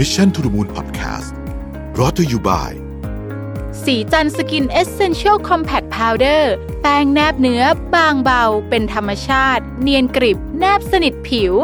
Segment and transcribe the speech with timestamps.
[0.00, 1.30] Mission to the Moon Podcast
[1.98, 2.72] รอ t ธออยู่ by
[3.84, 6.52] ศรีจันทร์ Skin Essential Compact Powder
[6.82, 7.62] แป้งแนบเนื้อ
[7.94, 11.54] บางเบา เป็นธรรมชาติ เนียนกริบ แนบสนิทผิว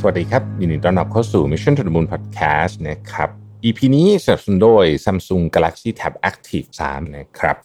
[0.00, 3.28] สวัสดีครับ ยินดีต้อนรับเข้าสู่ Mission to the Moon Podcast นะครับ
[3.64, 7.56] EP นี้สนับสนุนโดย Samsung Galaxy Tab Active 3 นะครับ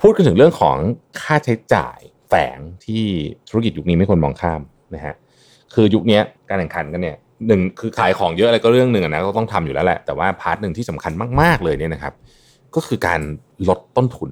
[0.00, 0.76] พูดกันถึงเรื่องของ
[1.20, 1.98] ค่าใช้จ่าย
[2.28, 3.04] แฝงที่
[3.48, 4.62] ธุรกิจยุคนี้ไม่ควรมองข้าม
[4.94, 5.14] นะฮะ
[5.74, 12.14] คือยุคนี้การแข่งขันกันเนี่ยหนึ่งคือขายของเยอะอะไรก็เรื่องหนึ่งนะก็ต้องทำอยู่แล้วแหละแต่ว่า part หนึ่งที่สำคัญมาก ๆเลยเนี่ยนะครับ
[12.74, 13.20] ก็คือการ
[13.68, 14.30] ลดต้นทุน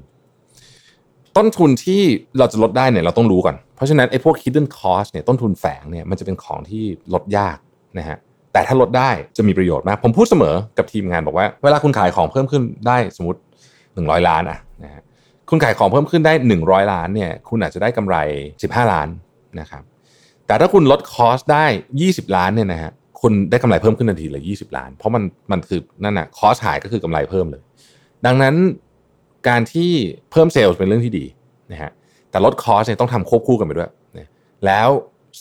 [1.36, 2.02] ต้นทุนที่
[2.38, 7.56] เราจะลดได้เนี่ยเราต้องรู้ก่อน เพราะฉะนั้นไอ้พวก hidden cost เนี่ยต้นทุนแฝงเนี่ยมันจะเป็นของที่ลดยาก
[7.98, 8.18] นะฮะ
[8.52, 13.40] แต่ถ้าลดได้จะมีประโยชน์มาก ผมพูดเสมอกับทีมงานบอกว่า เวลาคุณขายของเพิ่มขึ้นได้สมมติ
[13.82, 15.02] 100 ล้านอะนะฮะ
[15.50, 16.32] คุณขายของเพิ่มขึ้นได้
[16.62, 18.16] 100 ล้านเนี่ยคุณอาจจะได้กำไร
[18.60, 19.08] 15 ล้าน
[19.60, 19.82] นะครับ
[20.46, 21.66] แต่ถ้าคุณลด cost ได้
[22.00, 27.62] 20 ล้านเนี่ยนะฮะคุณได้กำไรเพิ่มขึ้นทันทีเลย20 ล้าน เพราะมันมันคือนั่นน่ะ cost หายก็คือกำไรเพิ่มเลย
[28.26, 28.54] ดังนั้น
[29.48, 29.90] การที่
[30.30, 31.24] เพิ่มเซลล์เป็นเรื่องที่ดี
[31.72, 31.90] นะฮะ
[32.30, 34.28] แต่ลด cost เนี่ยต้องทำควบคู่กันไปด้วยนะ
[34.66, 34.88] แล้ว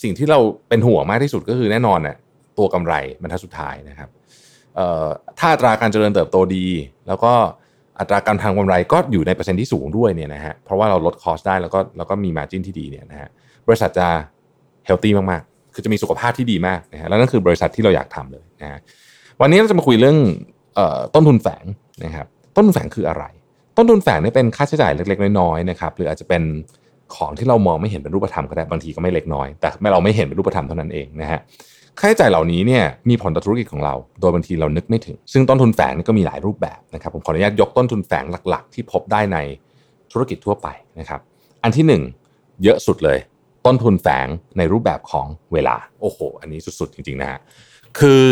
[0.02, 2.16] สิ่งที่เราเป็นห่วงมากที่สุดก็คือแน่นอนน่ะ
[2.58, 4.08] ตัวกำไรบรรทัดสุดท้ายนะครับ
[4.76, 5.06] เอ่อ
[5.38, 6.66] ถ้าอัตราการเจริญเติบโตดี
[7.08, 7.32] แล้วก็
[7.98, 13.28] อัตราการทำกำไรก็อยู่ในเปอร์เซ็นต์ที่สูงด้วยเนี่ยนะฮะเพราะว่าเราลด cost ได้แล้วก็แล้วก็มี margin ที่ดีเนี่ยนะฮะ
[13.66, 14.08] บริษัทจะ
[14.96, 18.78] healthy มากๆ คือจะมีสุขภาพที่ดีมากนะฮะแล้วนั่นคือบริษัทที่เราอยากทำเลยนะฮะ
[19.40, 21.64] วันนี้เราจะมาคุยเรื่องเออต้นทุนแฝง
[22.04, 22.26] นะครับ
[22.56, 23.24] ต้นทุนแฝงคืออะไร
[23.76, 26.42] ต้นทุนแฝงเนี่ยเป็นค่าใช้จ่ายเล็กๆน้อยๆนะครับหรืออาจจะเป็น
[27.14, 31.40] ของที่เรามองไม่เห็นเป็นรูปธรรมก็ได้บางทีก็ไม่เล็กน้อย แต่เราไม่เห็นเป็นรูปธรรมเท่านั้นเองนะฮะ
[31.98, 39.38] ค่าใช้จ่ายเหล่านี้เนี่ยมีผลต่อธุรกิจของเรา โดยบางทีเรานึกไม่ถึง ซึ่งต้นทุนแฝงนี่ก็มีหลายรูปแบบนะครับผมขออนุญาตยกต้นทุนแฝงหลักๆ ที่พบได้ใน
[40.12, 41.20] ธุรกิจทั่วไปนะครับ
[41.62, 42.02] อันที่หนึ่ง
[42.64, 43.18] เยอะสุดเลย
[43.66, 44.26] ต้นทุนแฝง
[44.58, 47.40] ในรูปแบบของเวลา โอ้โห อันนี้สุดๆ จริงๆนะฮะ
[47.98, 48.24] คือ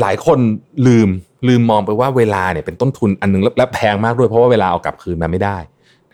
[0.00, 0.38] หลายคน
[0.86, 1.08] ลืม
[1.48, 5.58] ลืมมองไปว่าเวลาเนี่ยเป็นต้นทุนอันนึงและและแพงมากด้วยเพราะว่าเวลาเอากลับคืนมาไม่ได้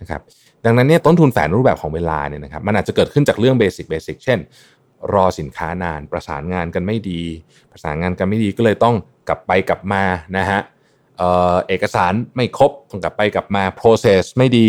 [0.01, 0.21] นะครับ
[0.65, 4.39] ดังนั้นเนี่ยต้นทุนแฝงในรูปแบบของเวลาเนี่ยนะครับมันอาจจะเกิดขึ้นจากเรื่องเบสิกเบสิกเช่น
[5.13, 7.23] รอสินค้านานประสานงานกันไม่ดี
[7.73, 8.95] ประสานงานกันไม่ดีก็เลยต้อง
[9.29, 10.03] กลับไปกลับมา
[10.37, 10.61] นะฮะ
[11.19, 14.69] เออเอกสารไม่ครบต้องกลับไปกลับมา process ไม่ดี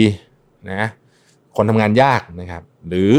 [0.72, 0.84] นะ
[1.56, 3.14] คนทำงานยากนะครับหรือ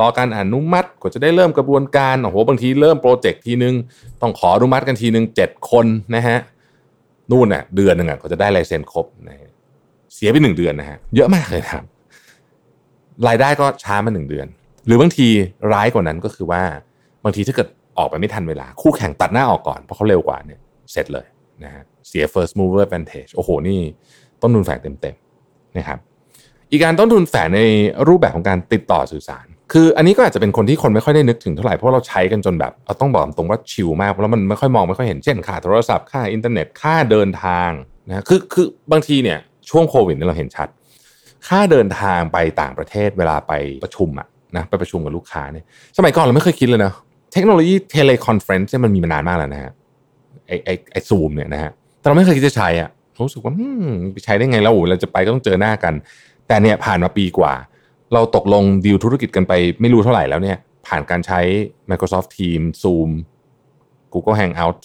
[0.00, 3.74] รอการอนุมัติกว่าจะได้เริ่มกระบวนการโอ้โหบางทีเริ่มโปรเจกต์ทีนึง
[4.20, 6.38] ต้องขออนุมัติกันทีนึงเจ็ดคนนะฮะ
[7.30, 9.50] นู่นน่ะเดือนหนึ่งอะก็จะได้ลายเซ็นครบนะฮะ
[10.14, 11.84] เสียไปหนึ่งเดือนนะฮะเยอะมากเลยนะครับ
[13.28, 14.46] รายได้ก็ช้ามาหนึ่งเดือน
[14.86, 15.28] หรือบางที
[15.72, 16.62] ร้ายกว่านั้นก็คือว่า
[17.24, 17.68] บางทีถ้าเกิด
[17.98, 20.60] ออกไปไม่ทันเวลา คู่แข่งตัดหน้าออกก่อน เพราะเขาเร็วกว่าเนี่ย
[20.92, 21.26] เสร็จเลย
[21.64, 23.80] นะฮะเสีย first mover advantage โอ้โห นี่
[24.42, 25.98] ต้นทุนแฝงเต็มๆนะครับ
[26.70, 27.60] อีกการต้นทุนแฝงใน
[28.08, 37.70] รูปแบบของการติดต่อสื่อสาร คืออันนี้ก็อาจจะเป็นคนที่คนไม่ค่อยได้นึกถึงเท่าไหร่เพราะเราใช้กันจนแบบเอาต้องบอกตรงว่าชิลมากแล้วมันไม่ค่อยมองไม่ค่อยเห็นเช่นค่าโทรศัพท์ค่าอินเทอร์เน็ตค่าเดินทาง
[38.08, 39.38] นะคือคือบางทีเนี่ย
[39.70, 40.68] ช่วงโควิดเนี่ยเราเห็นชัด
[41.48, 43.52] ค่าเดินทางไปต่างประเทศเวลาไป
[43.84, 44.26] ประชุมอะ
[44.56, 45.64] นะไปประชุมกับลูกค้าเนี่ย
[45.96, 46.92] สมัยก่อนเราไม่เคยคิดเลยนะ
[47.32, 49.72] เทคโนโลยี teleconference เนี่ยมันมีมานานมากแล้วนะฮะ
[50.46, 52.90] ไอไอไอซูมเนี่ยนะฮะแต่เราไม่เคยคิดจะใช้อะ
[53.26, 55.94] รู้สึกว่าอืมไปใช้ได้ไงแล้วโอ้เราจะไปก็ต้องเจอหน้ากัน
[56.46, 57.52] แต่เนี่ยผ่านมาปีกว่า
[58.12, 60.56] เราตกลงดีลธุรกิจกันไปไม่รู้เท่าไหร่แล้วเนี่ย
[60.86, 61.40] ผ่านการใช้
[61.90, 63.10] Microsoft Teams Zoom
[64.12, 64.78] Google Hangout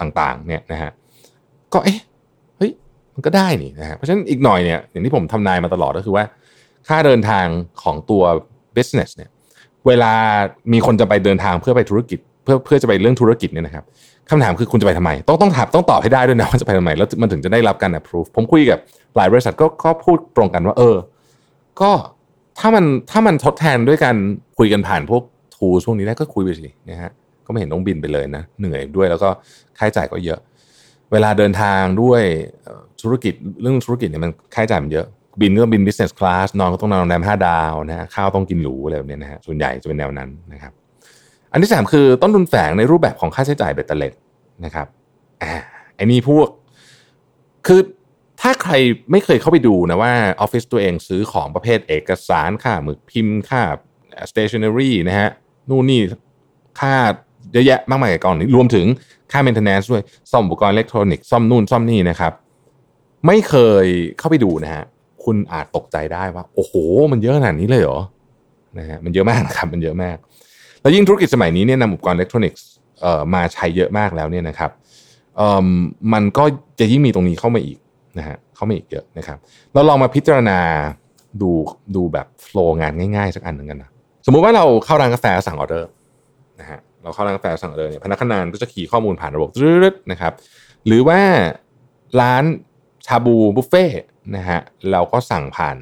[0.00, 0.90] ต่างๆ เนี่ยนะฮะ
[1.72, 1.98] ก็เอ๊ะ
[2.56, 2.70] เฮ้ย
[3.14, 6.24] มันก็ได้นี่นะฮะเพราะฉะนั้นอีกหน่อยเนี่ยอย่างที่ผมทำนายมาตลอดก็คือว่า
[6.88, 7.46] ค่าเดินทาง
[7.82, 8.22] ของตัว
[8.76, 9.30] business เนี่ย
[9.86, 10.12] เวลา
[10.72, 13.84] มีคนจะไปเดินทางเพื่อไปธุรกิจ เพื่อเพื่อจะไปเรื่องธุรกิจเนี่ยนะครับ
[14.30, 18.78] คำถามคือคุณจะไปทำไม ต้องต้องถามต้องตอบให้ได้ด้วยนะว่าจะไปทำไม แล้วมันถึงจะได้รับการ approve ผมคุยกับ
[19.16, 20.96] หลายบริษัทก็ก็พูดตรงกันว่า เออ
[21.80, 21.90] ก็
[22.58, 24.16] ถ้ามันถ้ามันทดแทนด้วยการ
[24.58, 25.22] คุยกันผ่านพวก
[25.56, 27.10] ทูช่วงนี้ได้ก็คุยไปสินะฮะ
[27.46, 29.28] ก็ไม่เห็นต้องบินไปเลยนะเหนื่อยด้วยแล้วก็
[29.78, 30.40] ค่าใช้จ่ายก็เยอะ
[31.12, 32.22] เวลาเดินทางด้วย
[33.02, 35.06] ธุรกิจเรื่องธุรกิจเนี่ยมันค่าใช้จ่ายมันเยอะ
[35.40, 40.72] บินก็บิน business class นอนก็ต้องนอนโรงแรมห้าดาวนะฮะข้าวต้องกินหรูอะไรแบบนี้นะฮะส่วนใหญ่จะเป็นแนวนั้นนะครับ
[41.52, 44.12] อันที่สามคือต้นทุนแฝงในรูปแบบของค่าใช้จ่ายเบ็ดเตล็ด
[44.64, 44.86] นะครับ
[45.42, 45.52] อ่า
[45.96, 46.48] ไอ้นี่พวก
[47.66, 47.80] คือ
[48.48, 48.74] ถ้าใคร
[49.10, 53.62] ไม่เคยเข้าไปดูนะว่าออฟฟิศตัวเองซื้อของประเภทเอกสารค่าหมึกพิมพ์ค่า
[54.30, 55.28] stationery นะฮะ
[55.68, 56.00] นู่นนี่
[56.80, 56.94] ค่า
[57.52, 58.86] เยอะแยะมากมายกับกองนี้รวมถึง
[59.32, 60.02] ค่า maintenance ด้วย
[60.32, 62.32] ซ่อมอุปกรณ์อิเล็กทรอนิกส์ซ่อมนู่นซ่อมนี่นะครับ
[63.26, 63.54] ไม่เค
[63.84, 63.86] ย
[64.18, 64.84] เข้าไปดูนะฮะ
[65.24, 66.72] คุณอาจตกใจได้ว่า โอ้โห
[67.12, 68.00] มันเยอะขนาดนี้เลยเหรอ
[68.78, 70.16] นะฮะมันเยอะมากนะครับมันเยอะมาก
[70.80, 72.64] แล้วยิ่งธุรกิจสมัยนี้เนี่ยนำอุปกรณ์อิเล็กทรอนิกส์
[73.00, 74.70] เอ่อมาใช้เยอะมากแล้วเนี่ยนะครับ
[75.36, 75.66] เอ่อ
[76.12, 76.44] มันก็
[76.80, 77.78] จะยิ่งมีตรงนี้เข้ามาอีก
[78.18, 79.38] นะฮะเขามาอีกเยอะนะครับ
[79.74, 80.58] เราลองมาพิจารณา
[81.42, 81.50] ดู
[81.96, 83.90] ดูแบบโฟล์งานง่ายๆ สักอันหนึ่งกันนะ
[84.26, 85.88] สมมุติว่าเราเข้าร้านกาแฟสั่งออเดอร์
[86.60, 89.50] นะฮะเราเข้าร้านกาแฟสั่งออเดอร์เนี่ยพนักงานก็จะขี่ข้อมูลผ่านระบบ
[89.82, 90.32] รึดๆนะครับ
[90.86, 91.20] หรือว่า
[92.20, 92.44] ร้าน
[93.06, 93.84] ชาบูบุฟเฟ่
[94.36, 94.60] นะฮะ
[94.92, 95.76] เราก็สั่งผ่าน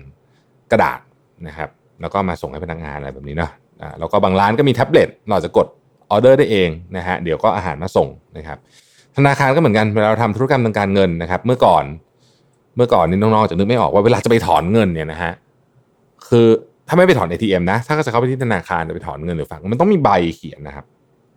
[0.72, 1.00] กระดาษ
[1.46, 1.68] นะครับ
[2.00, 3.50] แล้วก็มาส่งให้พนักงานอะไรแบบนี้เนาะ
[3.82, 5.66] อ่าแล้วก็บางร้านก็มีแท็บเล็ตเราจะกด
[6.10, 8.58] ออเดอร์ได้เองนะฮะเดี๋ยวก็อาหารมาส่งนะครับ
[9.16, 11.84] ธนาคารก็เหมือนกันเวลาเราทำธุรกรรมทางการเงินนะครับ เมื่อก่อน
[12.76, 15.32] เมื่อก่อนนี่น้องๆจะนึกไม่ออกว่าเวลาจะไปถอนเงินเนี่ยนะฮะ
[16.28, 16.46] คือ
[16.88, 20.84] ถ้าไม่ไปถอน ATM นะ ถ้าก็จะเข้าไปที่ธนาคารจะไปถอนเงินหรือฝากมันต้องมีใบเขียนนะครับ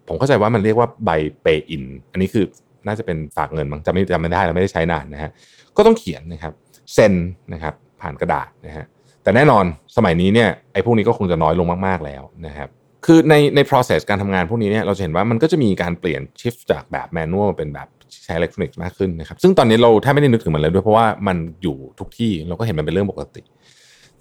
[0.08, 1.12] ผมเข้าใจว่ามันเรียกว่าใบ
[1.42, 2.46] เปย์อินอันนี้คือ
[2.88, 5.32] น่าจะเป็นฝากเงินมั้งจำไม่จำไม่ได้เราไม่ได้ใช้นานนะฮะ
[5.78, 6.54] ก็ต้องเขียนนะครับ
[6.94, 7.14] เซ็น
[7.54, 8.86] นะครับผ่านกระดาษนะฮะ
[9.24, 9.66] แต่แน่นอน
[9.98, 12.70] สมัยนี้เนี่ยไอ้พวกนี้ก็คงจะน้อยลงมากๆแล้วนะครับ
[13.06, 17.88] คือในใน process การทำงานพวกนี้เนี่ยเราจะเห็นว่ามันก็จะมีการเปลี่ยน shift จากแบบแมนนวลเป็นแบบ
[18.24, 23.42] ใช้อิเล็กทรอนิกส์มากขึ้นนะครับ ซึ่งตอนนี้เราแทบไม่ได้นึกถึงมันเลยด้วยเพราะว่ามันอยู่ทุกที่เราก็เห็นมันเป็นเรื่องปกติ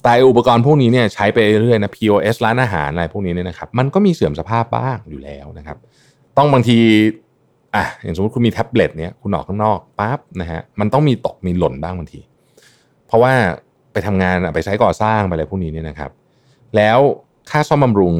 [0.03, 5.77] แต่อุปกรณ์พวกนี้เนี่ยใช้ไปเรื่อยนะ POS ร้านอาหารอะไรพวกนี้เนี่ยนะครับ มันก็มีเสื่อมสภาพบ้างอยู่แล้วนะครับ
[6.37, 6.79] ต้องบางที
[7.75, 12.21] อะอย่างสมมติคุณมีแท็บเล็ตเนี่ยคุณออกข้างนอกปั๊บนะฮะมันต้องมีตกมีหล่นบ้างบางที
[13.07, 13.33] เพราะว่า
[13.93, 16.11] ไปทำงานไปใช้ก่อสร้างไปอะไรพวกนี้เนี่ยนะครับ
[16.77, 16.99] แล้ว
[17.51, 18.15] ค่าซ่อมบำรุง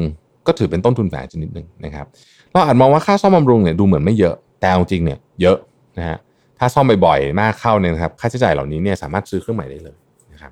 [0.47, 2.05] ก็ถือเป็นต้นทุนแฝงชนิดหนึ่งนะครับ
[2.51, 5.57] เราอาจมองว่าค่าซ่อมบำรุงเนี่ยดูเหมือนไม่เยอะ แต่จริงเนี่ยเยอะ
[5.97, 6.17] นะฮะ
[6.59, 9.97] ถ้าซ่อมบ่อยๆมากเข้าเนี่ยนะครับค่าใช้จ่ายเหล่านี้เนี่ยสามารถซื้อเครื่องใหม่ได้เลย
[10.33, 10.51] นะครับ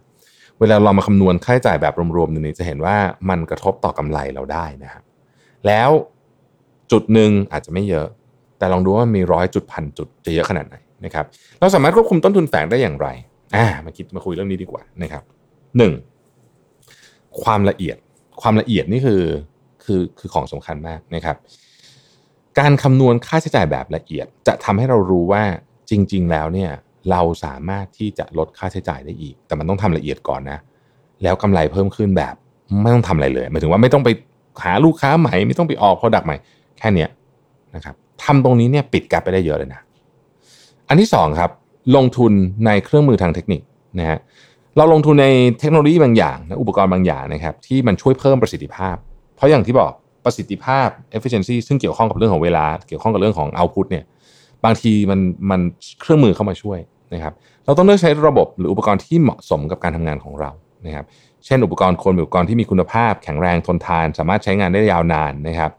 [0.59, 2.95] เวลาเรามาคำนวณค่าใช้จ่ายแบบรวมๆเนี่ยจะเห็นว่า
[3.29, 5.03] มันกระทบต่อกำไรเราได้นะครับ
[5.67, 5.89] แล้ว
[6.91, 8.07] จุดหนึ่งอาจจะไม่เยอะ
[8.57, 10.75] แต่ลองดูว่ามีร้อยจุดพันจุดจะเยอะขนาดไหน
[11.05, 11.25] นะครับ
[11.59, 13.07] เราสามารถควบคุมต้นทุนแฝงได้อย่างไร
[13.55, 15.23] อ่ามาคิดมาคุยเรื่องนี้ดีกว่านะครับ
[15.77, 15.93] หนึ่ง
[17.43, 17.97] ความละเอียด
[18.41, 19.21] ความละเอียดนี่คือ
[19.83, 21.37] คือคือของสำคัญมากนะครับ
[22.59, 25.43] การคำนวณค่าใช้จ่ายแบบละเอียด จะทำให้เรารู้ว่า
[25.89, 26.71] จริง ๆ แล้วเนี่ย
[27.11, 30.59] เราสามารถที่จะลดค่าใช้จ่ายได้อีก แต่มันต้องทำละเอียดก่อนนะ
[31.23, 32.35] แล้วกำไรเพิ่มขึ้นแบบ
[32.81, 34.09] ไม่ต้องทำอะไรเลยหมายถึงว่าไม่ต้องไป
[34.63, 36.37] หาลูกค้าใหม่ไม่ต้องไปออกโปรดักต์ใหม่
[36.77, 37.07] แค่นี้
[37.75, 39.81] นะครับทำตรงนี้เนี่ยปิดกับไปได้เยอะเลยนะ
[40.87, 41.51] อันที่สองครับ
[41.95, 42.31] ลงทุน
[42.65, 43.61] ในเครื่องมือทางเทคนิค
[43.99, 44.19] นะฮะ
[44.77, 45.27] เราลงทุนใน
[45.59, 48.95] เทคโนโลยีบางอย่างนะอุปกรณ์บางอย่างนะครับที่มันช่วยเพิ่มประสิทธิภาพ
[49.35, 49.91] เพราะอย่างที่บอก
[50.25, 50.87] ประสิทธิภาพ
[51.17, 54.05] efficiency ซึ่งเกี่ยวข้องกับเรื่องของเวลา เกี่ยวข้องกับเรื่องของ output เนี่ย
[54.65, 55.19] บางทีมัน
[55.51, 55.61] มัน
[56.01, 56.79] เครื่องมือเข้ามาช่วย
[57.13, 57.33] นะครับ
[57.65, 60.51] เราต้องเลือกใช้ระบบหรืออุปกรณ์ที่เหมาะสมกับการทำงานของเรา
[60.85, 61.05] นะครับ
[61.45, 65.71] เช่น อุปกรณ์คนอุปกรณ์ที่มีคุณภาพ แข็งแรงทนทาน สามารถใช้งานได้ยาวนานนะครับ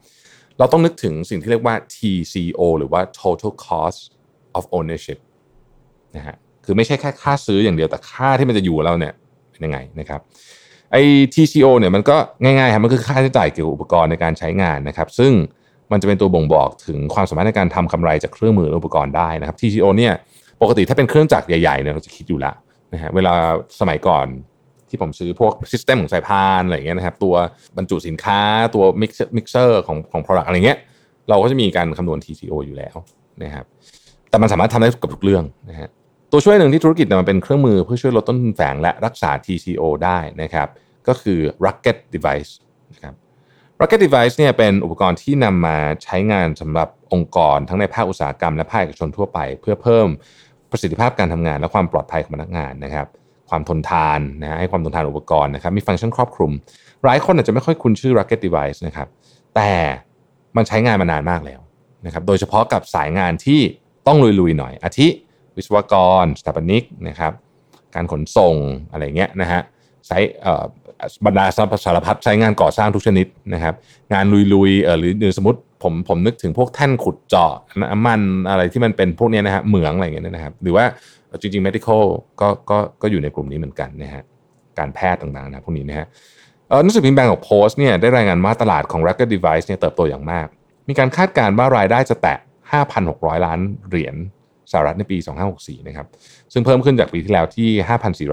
[0.58, 4.00] เราต้องนึกถึงสิ่งที่เรียกว่า TCO หรือว่า total cost
[4.58, 5.18] of ownership
[6.16, 9.14] นะฮะคือไม่ใช่แค่ค่าซื้ออย่างเดียวแต่ค่าที่มันจะอยู่เราเนี่ย
[9.50, 10.20] เป็นยังไงนะครับ
[10.92, 11.02] ไอ้
[11.34, 15.32] TCO เนี่ยมันก็ง่ายๆครับมันคือค่าใช้จ่ายเกี่ยวกับอุปกรณ์ในการใช้งานนะครับ ซึ่ง
[15.92, 20.12] มันจะเป็นตัวบ่งบอกถึงความสามารถในการทำกำไรจากเครื่องมืออุปกรณ์ได้นะครับ TCO เนี่ย
[20.62, 22.54] ปกติถ้าเป็นเครื่องจักรใหญ่ๆเนี่ยเราจะคิดอยู่แล้ว
[22.92, 23.32] นะฮะเวลา
[23.80, 24.26] สมัยก่อน
[24.88, 27.34] ที่ผมซื้อพวกซิสเต็มของสายพานอะไรอย่างเงี้ยนะครับตัว
[27.76, 28.40] บรรจุสินค้า
[28.74, 30.78] ตัวมิกเซอร์ของของ product อะไรเงี้ย
[31.28, 32.96] เราก็จะมีการคำนวณ TCO อยู่แล้ว
[33.42, 33.64] นะครับ
[34.30, 35.88] แต่มันสามารถทำได้กับทุกเรื่องนะฮะ
[36.36, 40.68] ตัวช่วยหนึ่งที่ธุรกิจมันเป็นเครื่องมือเพื่อช่วยลดต้นทุนแฝงและรักษา TCO ได้นะครับ
[41.08, 42.52] ก็คือ Rugged Device
[42.92, 43.14] นะครับ
[43.80, 50.06] Rocket Device เนี่ยเป็นอุปกรณ์ที่นำมาใช้งานสำหรับองค์กร ทั้งในภาคอุตสาหกรรมและภาคเอกชนทั่วไป เพื่อเพิ่ม
[50.70, 53.06] ประสิทธิภาพการทำงาน และความปลอดภัยของพนักงานนะครับ
[53.50, 56.52] ความทนทานนะให้ความทนทานอุปกรณ์นะครับมีฟังก์ชันครอบคลุม
[57.04, 59.08] หลายคนอาจจะไม่ค่อยคุ้นชื่อ Rocket Device นะครับ
[59.56, 59.72] แต่
[60.56, 61.60] มันใช้งานมานานมากแล้ว
[62.06, 63.60] นะครับโดยเฉพาะกับสายงานที่
[64.06, 65.08] ต้องลุยๆหน่อยอาทิ
[65.56, 67.32] วิศวกร สถาปนิกนะครับ
[67.94, 68.54] การขนส่ง
[68.90, 69.60] อะไรเงี้ยนะฮะ
[70.06, 70.18] ใช้
[71.26, 73.74] บรรดาสารพัดใช้งานก่อสร้างทุกชนิดนะครับ
[74.12, 77.52] งานลุยๆหรือหรือสมมติผมผมนึกถึงพวกแท่นขุดเจาะ
[77.92, 78.20] น้ำมัน
[78.50, 80.84] อะไรที่มันเป็นพวกนี้นะฮะเหมืองอะไรเงี้ยนะครับ หรือว่า
[81.40, 82.02] จริงๆ medical
[82.40, 84.22] ก็ก็ก็อยู่ในกลุ่มนี้เหมือนกันนะฮะ
[84.78, 86.06] การแพทย์ต่างๆนะพวกนี้นะฮะ
[86.82, 90.46] หนังสือพิมพ์แบงก์ของโพสต์เนี่ยได้รายงานว่าตลาดของ Rugged Device เนี่ยเติบโตอย่างมาก
[90.88, 92.38] มีการคาดการณ์ว่ารายได้จะแตะ
[92.90, 94.16] 5,600 ล้านเหรียญ
[94.72, 95.18] สหรัฐในปี
[95.52, 96.06] 2564 นะครับ
[96.52, 97.68] ซึ่งเพิ่มขึ้นจากปีที่แล้วที่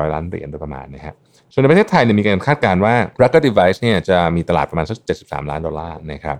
[0.06, 1.14] 5,400 ล้านเหรียญโดยประมาณนะฮะ
[1.52, 6.38] ส่วนในประเทศไทยเนี่ยมีการคาดการณ์ว่า Rugged Device เนี่ยจะมีตลาดประมาณสัก 73 ล้านดอลลาร์นะครับ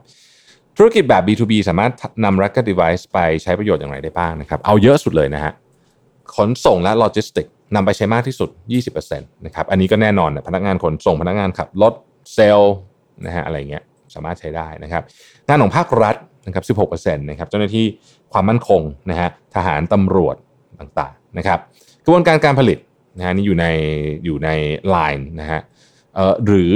[0.78, 1.92] ธุรกิจแบบ B2B สามารถ
[2.24, 5.54] นำ Rugged Device ไปใช้ประโยชน์อย่างไรได้บ้างนะครับ เอาเยอะสุดเลยนะฮะ
[6.36, 8.50] ขนส่งและโลจิสติกนำไปใช้มากที่สุด
[8.94, 11.94] 20%นะครับอันนี้ก็แน่นอนนะพนักงานขนส่งพนักงานขับรถ
[12.34, 12.76] เซลล์
[13.26, 13.84] นะฮะอะไรเงี้ย
[14.16, 15.04] สามารถใช้ได้นะครับ
[15.48, 16.16] งานของภาครัฐ
[16.48, 17.86] นะครับ16%นะครับเจ้าหน้าที่
[18.34, 20.36] ความมั่นคงนะฮะทหารตำรวจ
[20.80, 21.60] ต่างๆนะครับ
[22.06, 22.78] กระบวนการการผลิต
[23.18, 23.66] นะฮะนี่อยู่ใน
[24.26, 24.50] อยู่ใน
[24.94, 25.60] line นะฮะ
[26.16, 26.74] เอ่อหรือ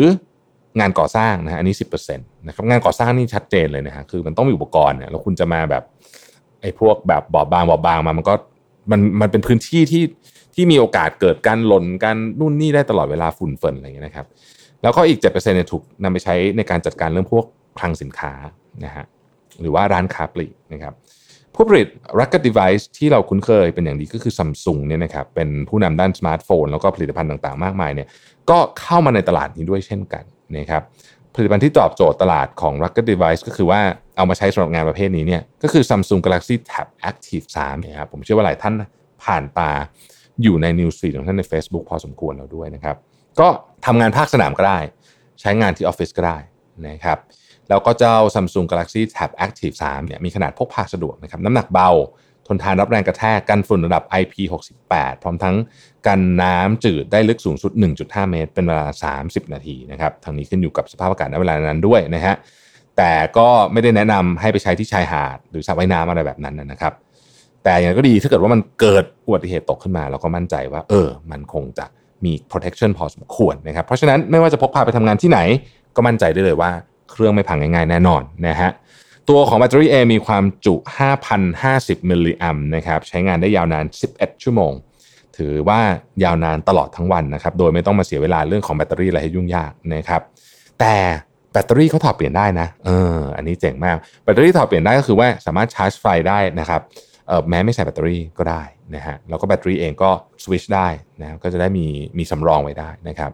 [0.79, 5.83] งานก่อสร้างนะฮะอันนี้ 10%นะครับงานก่อสร้างนี่ชัดเจนเลยนะฮะคือมันต้องมีอุปกรณ์เนี่ยแล้วคุณจะมาแบบ
[6.61, 8.33] ไอ้พวกแบบบอบบางบอบบางมามันก็
[8.91, 10.03] มันมันเป็นพื้นที่ที่
[10.55, 14.27] ที่มีโอกาสเกิดการหล่นการนู่นนี่ได้ตลอดเวลาฝุ่นเฝิ่นอะไรอย่างเงี้ยนะครับ
[14.81, 17.45] แล้วก็อีก7%เนี่ยถูกนำไปใช้ในการจัดการเรื่องพวก
[17.79, 18.33] คลังสินค้า
[18.85, 19.05] นะฮะ
[19.61, 20.93] หรือว่าร้านค้าปลีกนะครับ
[21.55, 21.87] ผู้ผลิต
[22.19, 28.07] Rugged Device ที่เราคุ้นเคยเป็นอย่างดีก็คือ Samsung เนี่ยนะครับเป็นผู้นำด้านสมาร์ทโฟน แล้วก็ผลิตภัณฑ์ต่างๆ มากมายเนี่ย
[28.49, 30.23] ก็เข้ามาในตลาดนี้ด้วยเช่นกัน
[30.57, 30.83] นะครับ
[31.35, 33.81] ผลิตภัณฑ์ที่ตอบโจทย์ตลาดของ Rugged Device ก็คือว่า
[34.17, 38.73] เอามาใช้สำหรับงานประเภทนี้เนี่ยก็คือ Samsung Galaxy Tab Active 3นะครับผมเชื่อว่าหลายท่าน
[39.23, 39.71] ผ่านตา
[40.43, 42.95] อยู่ใน News Feed ของท่านใน Facebook พอสมควรแล้วด้วยนะครับ
[43.39, 43.47] ก็
[43.85, 44.79] ทำงานภาคสนามก็ได้
[45.41, 46.37] ใช้งานที่ออฟฟิศก็ได้
[46.87, 47.17] นะครับ
[47.69, 51.91] แล้วก็เจ้า Samsung Galaxy Tab Active 3เนี่ยมีขนาดพกพาสะดวกนะครับน้ำหนักเบา
[52.47, 55.55] ทนทานรับแรงกระแทกกันฝุ่นระดับ IP68 พร้อมทั้ง
[56.07, 57.71] กันน้ำจืดได้ลึกสูงสุด
[58.01, 62.35] 1.5 เมตร เป็นเวลา 30 นาทีนะครับทางนี้ขึ้นอยู่กับสภาพอากาศในเวลานั้นด้วยนะฮะ
[62.97, 66.93] แต่ก็ไม่ได้แนะนำให้ไปใช้ที่ชายหาด หรือสระว่ายน้ำอะไรแบบนั้นนะครับ
[67.63, 71.85] แต่อย่างก็ดีถ้าเกิดว่ามันเกิดอุบัติเหตุตกขึ้นมา เราก็มั่นใจว่า เออ มันคงจะ
[72.25, 75.39] มี protection พอสมควรนะครับเพราะฉะนั้นไม่ว่าจะพกพาไปทำงานที่ไหน
[75.95, 76.71] ก็มั่นใจได้เลยว่า
[77.11, 78.71] เครื่องไม่พังง่ายๆแน่นอนนะฮะ
[79.29, 80.75] ตัวของแบตเตอรี่เอมีความจุ
[81.41, 84.73] 5,050 มิลลิแอมนะครับใช้งานได้ยาวนาน 11 ชั่วโมง
[85.37, 85.79] ถือว่า
[86.23, 90.21] ยาวนานตลอดทั้งวันนะครับโดยไม่ต้องมาเสียเวลาเรื่องของแบตเตอรี่อะไรให้ยุ่งยากนะครับ
[90.79, 90.95] แต่
[91.51, 96.81] แบตเตอรี่เขาถอดเปลี่ยนได้นะเอออันนี้เจ๋งมากแบตเตอรี่ถอดเปลี่ยนได้ก็คือว่าสามารถชาร์จไฟได้นะครับ
[97.27, 98.63] เออแม้ไม่ใส่แบตเตอรี่ก็ได้
[98.95, 100.09] นะฮะแล้วก็แบตเตอรี่เองก็
[100.43, 100.87] สวิชได้
[101.21, 101.85] นะก็จะได้มี
[102.17, 103.31] มีสำรองไว้ได้นะครับ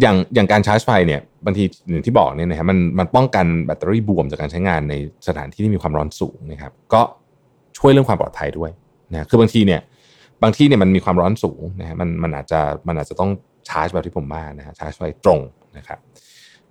[0.00, 4.94] อย่างอย่างการชาร์จไฟเนี่ย บางทีอย่างที่บอกเนี่ยนะฮะมันมันป้องกันแบตเตอรี่บวมจากการใช้งานใน
[5.28, 7.02] สถานที่ที่มีความร้อนสูงนะครับ ก็
[7.78, 8.70] ช่วยเรื่องความปลอดภัยด้วย
[9.12, 9.80] นะคือบางทีเนี่ย
[10.42, 13.30] บางที่เนี่ยมันมีความร้อนสูงนะฮะมันมันอาจจะมันอาจจะต้อง
[13.68, 15.40] ชาร์จแบบที่ผมว่านะฮะชาร์จไฟตรง
[15.76, 15.98] นะครับ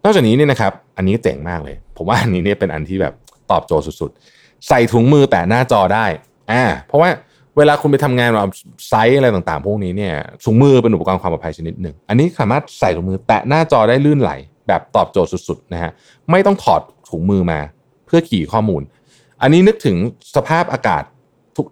[0.04, 3.14] นอกจากนี้เนี่ยนะครับ อันนี้เจ๋งมากเลย ผมว่าอันนี้เนี่ยเป็นอันที่แบบ
[3.52, 6.06] ตอบโจทย์สุดๆ ใส่ถุงมือแตะหน้าจอได้
[6.52, 7.10] อ่าเพราะว่า
[7.58, 8.54] เวลาคุณไปทำงานแบบ
[8.88, 10.14] ไซต์อะไรต่างๆ พวกนี้เนี่ย
[10.46, 14.32] ถุงมือเป็นอุปกรณ์ความปลอดภัยชนิดหนึ่ง อันนี้สามารถใส่ถุงมือแตะหน้าจอได้ลื่นไหล
[14.70, 15.92] แบบตอบโจทย์สุดๆนะฮะ
[16.32, 17.60] ไม่ต้องถอดถุงมือมา
[18.06, 18.82] เพื่อขี่ข้อมูล
[19.42, 19.98] อันนี้นึกถึง
[20.36, 21.04] สภาพอากาศ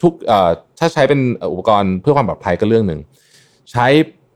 [0.04, 0.50] ทุกๆเอ่อ
[0.80, 1.20] ถ้าใช้เป็น
[1.52, 3.00] อุปกรณ์เพื่อความปลอดภัยก็เรื่องหนึ่ง
[3.72, 3.88] ใช้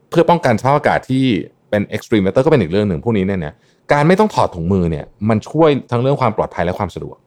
[0.09, 1.23] เพื่อป้องกันสภาพอากาศที่
[1.69, 3.53] เป็น extreme weather ก็เป็นอีกเรื่องหนึ่งพวกนี้เนี่ย
[3.93, 7.17] การไม่ต้องถอดถุงมือเนี่ยมันช่วยทั้งเรื่องความปลอดภัยและความสะดวก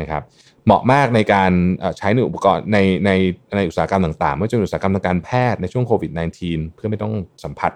[0.00, 0.22] นะครับ
[0.64, 1.52] เหมาะมากในการ
[1.98, 3.10] ใช้ในอุปกรณ์ในใน
[3.56, 6.10] ในอุตสาหกรรมต่างๆไม่ว่าจะเป็นอุตสาหกรรมทางการแพทย์ในช่วงโควิด
[6.42, 7.12] -19 เพื่อไม่ต้อง
[7.44, 7.72] สัมผัส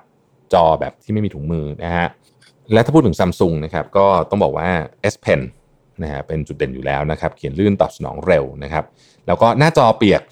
[0.52, 2.08] จอแบบที่ไม่มีถุงมือนะฮะ
[2.72, 4.68] และถ้าพูดถึงซัมซุงนะครับก็ต้องบอกว่า
[5.12, 5.40] S Pen
[6.02, 8.84] นะฮะเป็นจุดเด่นอยู่แล้วนะครับ เขียนลื่นตอบสนองเร็วนะครับ
[9.26, 10.22] แล้วก็หน้าจอเปียก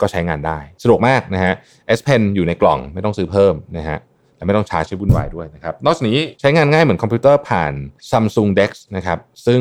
[0.00, 1.52] ก็ใช้งานได้ สะดวกมากนะฮะ
[1.98, 3.98] S Pen อยู่ในกล่องไม่ต้องซื้อเพิ่มนะฮะ
[4.36, 7.72] และไม่ต้องชาร์จใช้วุ่นวายด้วยนะครับ นอกจากนี้ใช้งานง่ายเหมือนคอมพิวเตอร์ผ่าน
[8.10, 9.60] Samsung Dex นะครับ ซึ่ง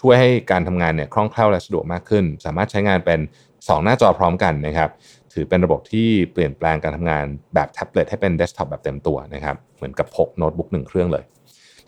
[0.00, 4.90] ช่วยให้การทำงานเนี่ยคล่องแคล่วและสะดวกมากขึ้น สามารถใช้งานเป็น 2 หน้าจอพร้อมกันนะครับ
[5.32, 7.24] ถือเป็นระบบที่เปลี่ยนแปลงการทำงาน
[7.54, 11.24] แบบแท็บเล็ตให้เป็นเดสก์ท็อปแบบเต็มตัวนะครับเหมือนกับพกโน้ตบุ๊กหนึ่งเครื่องเลย